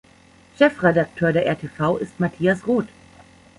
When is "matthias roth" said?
2.19-2.87